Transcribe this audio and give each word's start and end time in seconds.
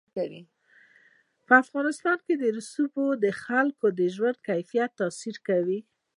په 1.47 1.53
افغانستان 1.63 2.17
کې 2.25 2.33
رسوب 2.57 2.93
د 3.23 3.25
خلکو 3.43 3.85
د 3.99 4.01
ژوند 4.15 4.37
کیفیت 4.47 4.89
تاثیر 5.01 5.35
کوي. 5.47 5.79